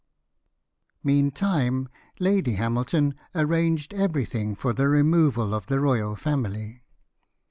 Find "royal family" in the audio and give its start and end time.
5.79-6.81